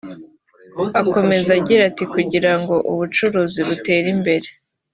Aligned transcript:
Akomeza 1.01 1.49
agira 1.59 1.81
ati 1.89 2.03
“Kugira 2.13 2.51
ngo 2.59 2.75
ubucuruzi 2.91 3.59
butere 3.67 4.07
imbere 4.15 4.47